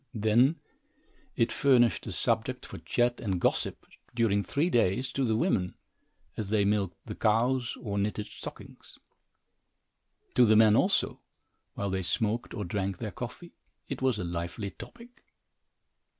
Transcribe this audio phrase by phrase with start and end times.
[0.15, 0.55] Then,
[1.35, 3.85] it furnished a subject for chat and gossip,
[4.15, 5.75] during three days, to the women,
[6.35, 8.97] as they milked the cows, or knitted stockings.
[10.33, 11.21] To the men, also,
[11.75, 13.53] while they smoked, or drank their coffee,
[13.89, 15.23] it was a lively topic.